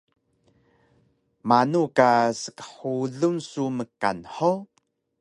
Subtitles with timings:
[1.47, 2.09] Manu ka
[2.41, 4.63] skxulun su mkan hug?